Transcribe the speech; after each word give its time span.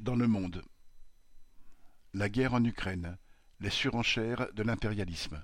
Dans 0.00 0.16
le 0.16 0.26
monde. 0.26 0.64
La 2.14 2.28
guerre 2.28 2.54
en 2.54 2.64
Ukraine. 2.64 3.16
Les 3.60 3.70
surenchères 3.70 4.52
de 4.54 4.64
l'impérialisme. 4.64 5.40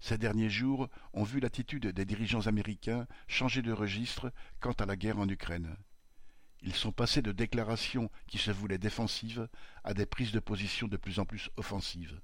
Ces 0.00 0.18
derniers 0.18 0.50
jours 0.50 0.88
ont 1.12 1.22
vu 1.22 1.38
l'attitude 1.38 1.86
des 1.86 2.04
dirigeants 2.04 2.48
américains 2.48 3.06
changer 3.28 3.62
de 3.62 3.70
registre 3.70 4.32
quant 4.58 4.72
à 4.72 4.84
la 4.84 4.96
guerre 4.96 5.20
en 5.20 5.28
Ukraine. 5.28 5.76
Ils 6.60 6.74
sont 6.74 6.90
passés 6.90 7.22
de 7.22 7.30
déclarations 7.30 8.10
qui 8.26 8.38
se 8.38 8.50
voulaient 8.50 8.78
défensives 8.78 9.48
à 9.84 9.94
des 9.94 10.04
prises 10.04 10.32
de 10.32 10.40
position 10.40 10.88
de 10.88 10.96
plus 10.96 11.20
en 11.20 11.24
plus 11.24 11.50
offensives. 11.56 12.20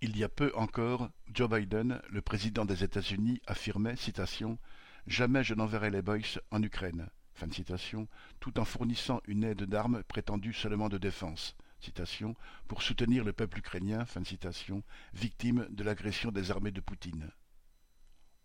Il 0.00 0.16
y 0.16 0.24
a 0.24 0.28
peu 0.28 0.50
encore, 0.56 1.10
Joe 1.32 1.48
Biden, 1.48 2.02
le 2.10 2.22
président 2.22 2.64
des 2.64 2.82
États-Unis, 2.82 3.40
affirmait, 3.46 3.94
citation, 3.94 4.58
Jamais 5.06 5.44
je 5.44 5.54
n'enverrai 5.54 5.90
les 5.90 6.02
boys 6.02 6.40
en 6.50 6.60
Ukraine 6.60 7.08
fin 7.36 7.46
de 7.46 7.54
citation, 7.54 8.08
tout 8.40 8.58
en 8.58 8.64
fournissant 8.64 9.20
une 9.26 9.44
aide 9.44 9.64
d'armes 9.64 10.02
prétendue 10.04 10.54
seulement 10.54 10.88
de 10.88 10.98
défense, 10.98 11.54
citation, 11.80 12.34
pour 12.66 12.82
soutenir 12.82 13.24
le 13.24 13.32
peuple 13.32 13.58
ukrainien, 13.58 14.04
fin 14.06 14.22
de 14.22 14.26
citation, 14.26 14.82
victime 15.12 15.66
de 15.70 15.84
l'agression 15.84 16.32
des 16.32 16.50
armées 16.50 16.70
de 16.70 16.80
Poutine. 16.80 17.30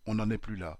On 0.06 0.14
n'en 0.14 0.30
est 0.30 0.38
plus 0.38 0.56
là. 0.56 0.78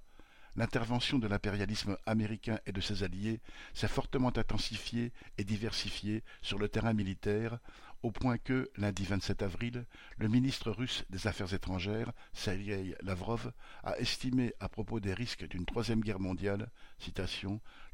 L'intervention 0.55 1.19
de 1.19 1.27
l'impérialisme 1.27 1.97
américain 2.05 2.59
et 2.67 2.73
de 2.73 2.83
ses 2.83 3.03
alliés 3.03 3.41
s'est 3.73 3.89
fortement 3.89 4.37
intensifiée 4.37 5.13
et 5.39 5.45
diversifiée 5.45 6.23
sur 6.43 6.59
le 6.59 6.69
terrain 6.69 6.93
militaire, 6.93 7.59
au 8.03 8.11
point 8.11 8.39
que, 8.39 8.71
lundi 8.77 9.05
27 9.05 9.43
avril, 9.43 9.87
le 10.19 10.29
ministre 10.29 10.71
russe 10.71 11.05
des 11.11 11.27
Affaires 11.27 11.55
étrangères, 11.55 12.13
Sergei 12.33 12.97
Lavrov, 13.03 13.53
a 13.85 13.97
estimé 13.99 14.55
à 14.61 14.69
propos 14.69 15.01
des 15.01 15.15
risques 15.15 15.47
d'une 15.47 15.65
troisième 15.65 16.01
guerre 16.01 16.21
mondiale, 16.21 16.71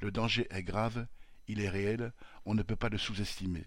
Le 0.01 0.11
danger 0.11 0.47
est 0.51 0.63
grave, 0.63 1.07
il 1.47 1.61
est 1.61 1.69
réel, 1.69 2.13
on 2.45 2.55
ne 2.55 2.63
peut 2.63 2.77
pas 2.77 2.89
le 2.89 2.99
sous-estimer. 2.99 3.67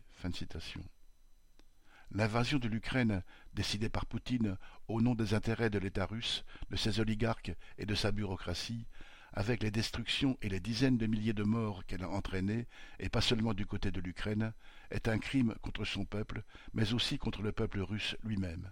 L'invasion 2.14 2.60
de 2.60 2.68
l'Ukraine, 2.68 3.24
décidée 3.54 3.90
par 3.90 4.06
Poutine 4.06 4.58
au 4.88 5.02
nom 5.02 5.16
des 5.16 5.34
intérêts 5.34 5.70
de 5.70 5.80
l'État 5.80 6.06
russe, 6.06 6.44
de 6.70 6.76
ses 6.76 7.00
oligarques 7.00 7.54
et 7.78 7.86
de 7.86 7.96
sa 7.96 8.12
bureaucratie, 8.12 8.86
avec 9.34 9.64
les 9.64 9.72
destructions 9.72 10.38
et 10.42 10.50
les 10.50 10.60
dizaines 10.60 10.98
de 10.98 11.08
milliers 11.08 11.34
de 11.34 11.44
morts 11.44 11.86
qu'elle 11.86 12.04
a 12.04 12.10
entraînées, 12.10 12.68
et 13.00 13.10
pas 13.10 13.22
seulement 13.22 13.54
du 13.54 13.66
côté 13.66 13.92
de 13.92 14.02
l'Ukraine, 14.02 14.54
est 14.90 15.08
un 15.08 15.20
crime 15.20 15.56
contre 15.62 15.86
son 15.86 16.06
peuple, 16.06 16.44
mais 16.74 16.94
aussi 16.94 17.18
contre 17.18 17.42
le 17.42 17.52
peuple 17.52 17.80
russe 17.80 18.16
lui-même. 18.24 18.72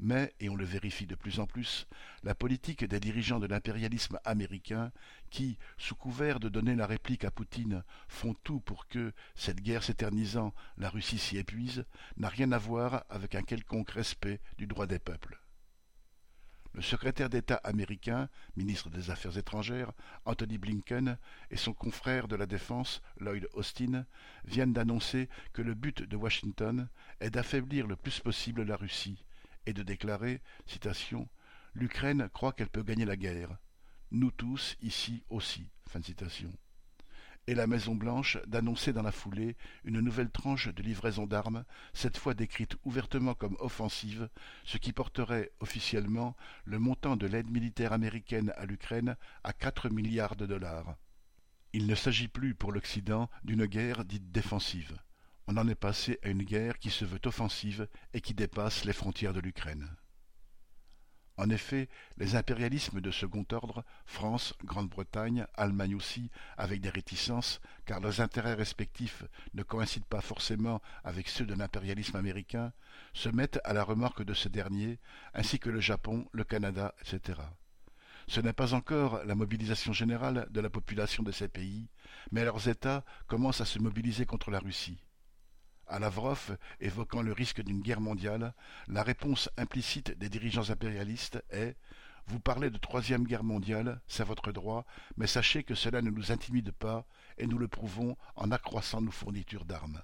Mais, 0.00 0.34
et 0.40 0.48
on 0.48 0.56
le 0.56 0.64
vérifie 0.64 1.06
de 1.06 1.14
plus 1.14 1.38
en 1.38 1.46
plus, 1.46 1.86
la 2.24 2.34
politique 2.34 2.84
des 2.84 2.98
dirigeants 2.98 3.38
de 3.38 3.46
l'impérialisme 3.46 4.18
américain, 4.24 4.90
qui, 5.30 5.56
sous 5.78 5.94
couvert 5.94 6.40
de 6.40 6.48
donner 6.48 6.74
la 6.74 6.86
réplique 6.86 7.24
à 7.24 7.30
Poutine, 7.30 7.84
font 8.08 8.34
tout 8.42 8.60
pour 8.60 8.88
que, 8.88 9.12
cette 9.34 9.60
guerre 9.60 9.84
s'éternisant, 9.84 10.52
la 10.78 10.90
Russie 10.90 11.18
s'y 11.18 11.38
épuise, 11.38 11.84
n'a 12.16 12.28
rien 12.28 12.50
à 12.52 12.58
voir 12.58 13.04
avec 13.08 13.34
un 13.34 13.42
quelconque 13.42 13.90
respect 13.90 14.40
du 14.58 14.66
droit 14.66 14.86
des 14.86 14.98
peuples. 14.98 15.43
Secrétaire 16.84 17.30
d'État 17.30 17.60
américain, 17.64 18.28
ministre 18.56 18.90
des 18.90 19.10
Affaires 19.10 19.38
étrangères, 19.38 19.92
Anthony 20.24 20.58
Blinken, 20.58 21.18
et 21.50 21.56
son 21.56 21.72
confrère 21.72 22.28
de 22.28 22.36
la 22.36 22.46
Défense, 22.46 23.00
Lloyd 23.18 23.48
Austin, 23.54 24.04
viennent 24.44 24.72
d'annoncer 24.72 25.28
que 25.52 25.62
le 25.62 25.74
but 25.74 26.02
de 26.02 26.16
Washington 26.16 26.88
est 27.20 27.30
d'affaiblir 27.30 27.86
le 27.86 27.96
plus 27.96 28.20
possible 28.20 28.64
la 28.64 28.76
Russie, 28.76 29.24
et 29.66 29.72
de 29.72 29.82
déclarer, 29.82 30.42
citation, 30.66 31.28
L'Ukraine 31.74 32.28
croit 32.32 32.52
qu'elle 32.52 32.68
peut 32.68 32.84
gagner 32.84 33.04
la 33.04 33.16
guerre. 33.16 33.56
Nous 34.12 34.30
tous, 34.30 34.76
ici 34.80 35.24
aussi. 35.28 35.68
Fin 35.88 36.00
citation. 36.00 36.52
Et 37.46 37.54
la 37.54 37.66
Maison-Blanche 37.66 38.38
d'annoncer 38.46 38.94
dans 38.94 39.02
la 39.02 39.12
foulée 39.12 39.56
une 39.84 40.00
nouvelle 40.00 40.30
tranche 40.30 40.68
de 40.68 40.82
livraison 40.82 41.26
d'armes, 41.26 41.64
cette 41.92 42.16
fois 42.16 42.32
décrite 42.32 42.76
ouvertement 42.84 43.34
comme 43.34 43.56
offensive, 43.60 44.30
ce 44.64 44.78
qui 44.78 44.92
porterait 44.92 45.52
officiellement 45.60 46.36
le 46.64 46.78
montant 46.78 47.16
de 47.16 47.26
l'aide 47.26 47.50
militaire 47.50 47.92
américaine 47.92 48.52
à 48.56 48.64
l'Ukraine 48.64 49.16
à 49.42 49.52
quatre 49.52 49.90
milliards 49.90 50.36
de 50.36 50.46
dollars. 50.46 50.96
Il 51.74 51.86
ne 51.86 51.94
s'agit 51.94 52.28
plus 52.28 52.54
pour 52.54 52.72
l'Occident 52.72 53.28
d'une 53.42 53.66
guerre 53.66 54.04
dite 54.04 54.32
défensive. 54.32 54.96
On 55.46 55.58
en 55.58 55.68
est 55.68 55.74
passé 55.74 56.18
à 56.22 56.28
une 56.28 56.44
guerre 56.44 56.78
qui 56.78 56.88
se 56.88 57.04
veut 57.04 57.20
offensive 57.26 57.88
et 58.14 58.22
qui 58.22 58.32
dépasse 58.32 58.86
les 58.86 58.94
frontières 58.94 59.34
de 59.34 59.40
l'Ukraine. 59.40 59.90
En 61.36 61.50
effet, 61.50 61.88
les 62.16 62.36
impérialismes 62.36 63.00
de 63.00 63.10
second 63.10 63.44
ordre, 63.50 63.84
France, 64.06 64.54
Grande-Bretagne, 64.64 65.46
Allemagne 65.56 65.96
aussi, 65.96 66.30
avec 66.56 66.80
des 66.80 66.90
réticences, 66.90 67.60
car 67.86 68.00
leurs 68.00 68.20
intérêts 68.20 68.54
respectifs 68.54 69.24
ne 69.52 69.64
coïncident 69.64 70.06
pas 70.08 70.20
forcément 70.20 70.80
avec 71.02 71.28
ceux 71.28 71.44
de 71.44 71.54
l'impérialisme 71.54 72.16
américain, 72.16 72.72
se 73.14 73.28
mettent 73.28 73.60
à 73.64 73.72
la 73.72 73.82
remorque 73.82 74.22
de 74.22 74.34
ce 74.34 74.48
dernier, 74.48 75.00
ainsi 75.34 75.58
que 75.58 75.70
le 75.70 75.80
Japon, 75.80 76.28
le 76.30 76.44
Canada, 76.44 76.94
etc. 77.00 77.40
Ce 78.28 78.40
n'est 78.40 78.52
pas 78.52 78.72
encore 78.72 79.24
la 79.24 79.34
mobilisation 79.34 79.92
générale 79.92 80.46
de 80.50 80.60
la 80.60 80.70
population 80.70 81.24
de 81.24 81.32
ces 81.32 81.48
pays, 81.48 81.88
mais 82.30 82.44
leurs 82.44 82.68
États 82.68 83.04
commencent 83.26 83.60
à 83.60 83.66
se 83.66 83.80
mobiliser 83.80 84.24
contre 84.24 84.52
la 84.52 84.60
Russie. 84.60 85.02
À 85.94 86.00
Lavrov, 86.00 86.58
évoquant 86.80 87.22
le 87.22 87.30
risque 87.30 87.62
d'une 87.62 87.80
guerre 87.80 88.00
mondiale, 88.00 88.52
la 88.88 89.04
réponse 89.04 89.48
implicite 89.56 90.18
des 90.18 90.28
dirigeants 90.28 90.70
impérialistes 90.70 91.40
est 91.50 91.76
Vous 92.26 92.40
parlez 92.40 92.70
de 92.70 92.78
troisième 92.78 93.22
guerre 93.22 93.44
mondiale, 93.44 94.00
c'est 94.08 94.24
votre 94.24 94.50
droit, 94.50 94.86
mais 95.16 95.28
sachez 95.28 95.62
que 95.62 95.76
cela 95.76 96.02
ne 96.02 96.10
nous 96.10 96.32
intimide 96.32 96.72
pas, 96.72 97.06
et 97.38 97.46
nous 97.46 97.58
le 97.58 97.68
prouvons 97.68 98.16
en 98.34 98.50
accroissant 98.50 99.02
nos 99.02 99.12
fournitures 99.12 99.64
d'armes. 99.64 100.02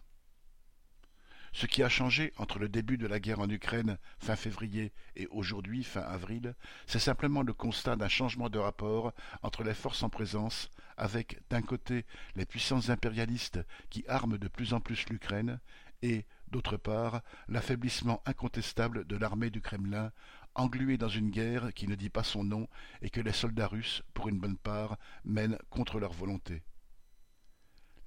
Ce 1.53 1.67
qui 1.67 1.83
a 1.83 1.89
changé 1.89 2.33
entre 2.37 2.59
le 2.59 2.69
début 2.69 2.97
de 2.97 3.09
la 3.09 3.19
guerre 3.19 3.41
en 3.41 3.51
Ukraine, 3.51 3.99
fin 4.19 4.37
février, 4.37 4.93
et 5.17 5.27
aujourd'hui, 5.29 5.83
fin 5.83 6.01
avril, 6.01 6.55
c'est 6.87 7.01
simplement 7.01 7.43
le 7.43 7.53
constat 7.53 7.97
d'un 7.97 8.09
changement 8.09 8.49
de 8.49 8.59
rapport 8.59 9.13
entre 9.43 9.65
les 9.65 9.75
forces 9.75 10.03
en 10.03 10.09
présence, 10.09 10.71
avec, 10.97 11.41
d'un 11.51 11.63
côté, 11.63 12.07
les 12.37 12.47
puissances 12.47 12.89
impérialistes 12.89 13.61
qui 13.91 14.05
arment 14.07 14.39
de 14.39 14.49
plus 14.49 14.75
en 14.75 14.81
plus 14.81 15.09
l'Ukraine, 15.09 15.59
et, 16.03 16.25
d'autre 16.49 16.77
part, 16.77 17.23
l'affaiblissement 17.49 18.23
incontestable 18.27 19.05
de 19.07 19.17
l'armée 19.17 19.51
du 19.51 19.61
Kremlin, 19.61 20.13
engluée 20.55 20.99
dans 20.99 21.09
une 21.09 21.31
guerre 21.31 21.73
qui 21.75 21.89
ne 21.89 21.95
dit 21.95 22.11
pas 22.11 22.25
son 22.25 22.45
nom 22.45 22.69
et 23.03 23.11
que 23.11 23.21
les 23.21 23.33
soldats 23.33 23.69
russes, 23.69 24.03
pour 24.15 24.29
une 24.29 24.39
bonne 24.39 24.57
part, 24.57 24.99
mènent 25.25 25.59
contre 25.69 25.99
leur 25.99 26.13
volonté. 26.13 26.63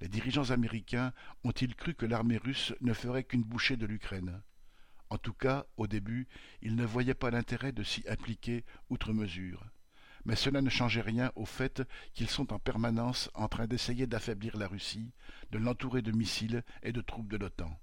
Les 0.04 0.10
dirigeants 0.10 0.50
américains 0.50 1.14
ont-ils 1.44 1.74
cru 1.74 1.94
que 1.94 2.04
l'armée 2.04 2.36
russe 2.36 2.74
ne 2.82 2.92
ferait 2.92 3.24
qu'une 3.24 3.42
bouchée 3.42 3.78
de 3.78 3.86
l'Ukraine? 3.86 4.42
En 5.08 5.16
tout 5.16 5.32
cas, 5.32 5.64
au 5.78 5.86
début, 5.86 6.28
ils 6.60 6.76
ne 6.76 6.84
voyaient 6.84 7.14
pas 7.14 7.30
l'intérêt 7.30 7.72
de 7.72 7.82
s'y 7.82 8.06
appliquer 8.06 8.66
outre 8.90 9.14
mesure. 9.14 9.64
Mais 10.26 10.36
cela 10.36 10.60
ne 10.60 10.68
changeait 10.68 11.00
rien 11.00 11.32
au 11.36 11.46
fait 11.46 11.82
qu'ils 12.12 12.28
sont 12.28 12.52
en 12.52 12.58
permanence 12.58 13.30
en 13.32 13.48
train 13.48 13.66
d'essayer 13.66 14.06
d'affaiblir 14.06 14.58
la 14.58 14.68
Russie, 14.68 15.10
de 15.52 15.56
l'entourer 15.56 16.02
de 16.02 16.12
missiles 16.12 16.64
et 16.82 16.92
de 16.92 17.00
troupes 17.00 17.30
de 17.30 17.38
l'OTAN. 17.38 17.74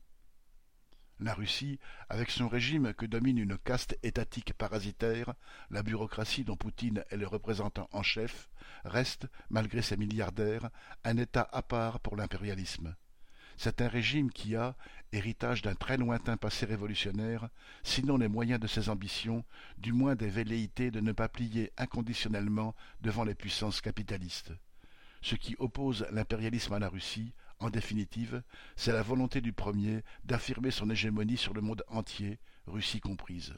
La 1.24 1.36
Russie, 1.36 1.78
avec 2.10 2.32
son 2.32 2.48
régime 2.48 2.96
que 2.96 3.06
domine 3.06 3.38
une 3.38 3.56
caste 3.60 3.96
étatique 4.02 4.56
parasitaire, 4.56 5.36
la 5.70 5.84
bureaucratie 5.84 6.44
dont 6.44 6.56
Poutine 6.56 7.06
est 7.12 7.16
le 7.18 7.28
représentant 7.28 7.88
en 7.92 8.02
chef, 8.02 8.50
reste, 8.86 9.28
malgré 9.52 9.84
ses 9.84 9.98
milliardaires, 9.98 10.72
un 11.04 11.18
État 11.18 11.48
à 11.52 11.62
part 11.62 12.00
pour 12.00 12.16
l'impérialisme. 12.16 12.96
C'est 13.56 13.84
un 13.84 13.88
régime 13.88 14.32
qui 14.32 14.56
a, 14.56 14.76
héritage 15.12 15.62
d'un 15.62 15.76
très 15.76 15.98
lointain 15.98 16.38
passé 16.38 16.66
révolutionnaire, 16.66 17.50
sinon 17.84 18.18
les 18.18 18.28
moyens 18.28 18.60
de 18.60 18.66
ses 18.66 18.90
ambitions, 18.90 19.46
du 19.78 19.94
moins 19.94 20.16
des 20.16 20.30
velléités 20.30 20.90
de 20.90 21.02
ne 21.02 21.12
pas 21.12 21.30
plier 21.30 21.72
inconditionnellement 21.78 22.74
devant 23.02 23.26
les 23.26 23.36
puissances 23.36 23.82
capitalistes. 23.82 24.54
Ce 25.22 25.36
qui 25.36 25.56
oppose 25.60 26.08
l'impérialisme 26.10 26.74
à 26.74 26.80
la 26.80 26.90
Russie, 26.90 27.32
en 27.62 27.70
définitive, 27.70 28.42
c'est 28.76 28.92
la 28.92 29.04
volonté 29.04 29.40
du 29.40 29.54
premier 29.54 30.04
d'affirmer 30.24 30.72
son 30.72 30.90
hégémonie 30.90 31.38
sur 31.38 31.54
le 31.54 31.62
monde 31.62 31.84
entier, 31.88 32.40
Russie 32.66 33.00
comprise. 33.00 33.54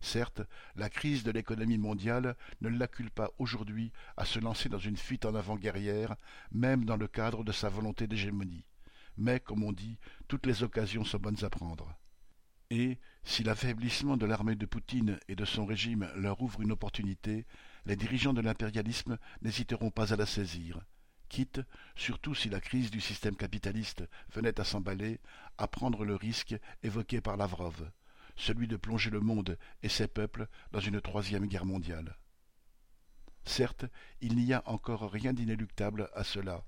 Certes, 0.00 0.42
la 0.76 0.90
crise 0.90 1.22
de 1.22 1.30
l'économie 1.30 1.78
mondiale 1.78 2.36
ne 2.60 2.68
l'accule 2.68 3.10
pas 3.10 3.30
aujourd'hui 3.38 3.92
à 4.16 4.24
se 4.24 4.38
lancer 4.38 4.68
dans 4.68 4.78
une 4.78 4.96
fuite 4.96 5.24
en 5.24 5.34
avant 5.34 5.56
guerrière, 5.56 6.16
même 6.52 6.84
dans 6.84 6.96
le 6.96 7.08
cadre 7.08 7.44
de 7.44 7.52
sa 7.52 7.68
volonté 7.68 8.06
d'hégémonie. 8.06 8.66
Mais, 9.16 9.40
comme 9.40 9.62
on 9.62 9.72
dit, 9.72 9.96
toutes 10.28 10.46
les 10.46 10.62
occasions 10.62 11.04
sont 11.04 11.18
bonnes 11.18 11.44
à 11.44 11.50
prendre. 11.50 11.96
Et, 12.70 12.98
si 13.22 13.44
l'affaiblissement 13.44 14.16
de 14.16 14.26
l'armée 14.26 14.56
de 14.56 14.66
Poutine 14.66 15.18
et 15.28 15.36
de 15.36 15.44
son 15.44 15.64
régime 15.64 16.10
leur 16.16 16.42
ouvre 16.42 16.60
une 16.60 16.72
opportunité, 16.72 17.46
les 17.86 17.96
dirigeants 17.96 18.34
de 18.34 18.40
l'impérialisme 18.40 19.18
n'hésiteront 19.40 19.90
pas 19.90 20.12
à 20.12 20.16
la 20.16 20.26
saisir 20.26 20.84
quitte, 21.28 21.60
surtout 21.96 22.34
si 22.34 22.48
la 22.48 22.60
crise 22.60 22.90
du 22.90 23.00
système 23.00 23.36
capitaliste 23.36 24.04
venait 24.32 24.60
à 24.60 24.64
s'emballer, 24.64 25.20
à 25.58 25.68
prendre 25.68 26.04
le 26.04 26.14
risque 26.14 26.56
évoqué 26.82 27.20
par 27.20 27.36
Lavrov, 27.36 27.90
celui 28.36 28.68
de 28.68 28.76
plonger 28.76 29.10
le 29.10 29.20
monde 29.20 29.58
et 29.82 29.88
ses 29.88 30.08
peuples 30.08 30.48
dans 30.72 30.80
une 30.80 31.00
troisième 31.00 31.46
guerre 31.46 31.66
mondiale. 31.66 32.16
Certes, 33.44 33.84
il 34.20 34.36
n'y 34.36 34.52
a 34.52 34.62
encore 34.66 35.10
rien 35.10 35.32
d'inéluctable 35.32 36.10
à 36.14 36.24
cela, 36.24 36.64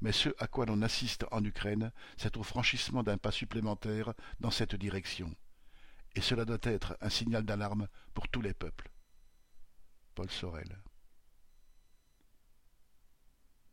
mais 0.00 0.12
ce 0.12 0.28
à 0.38 0.46
quoi 0.46 0.66
l'on 0.66 0.82
assiste 0.82 1.24
en 1.30 1.44
Ukraine, 1.44 1.92
c'est 2.16 2.36
au 2.36 2.42
franchissement 2.42 3.02
d'un 3.02 3.18
pas 3.18 3.30
supplémentaire 3.30 4.12
dans 4.40 4.50
cette 4.50 4.74
direction. 4.74 5.34
Et 6.14 6.20
cela 6.20 6.44
doit 6.44 6.58
être 6.62 6.96
un 7.00 7.10
signal 7.10 7.44
d'alarme 7.44 7.88
pour 8.14 8.28
tous 8.28 8.40
les 8.40 8.54
peuples. 8.54 8.90
Paul 10.14 10.30
Sorel 10.30 10.78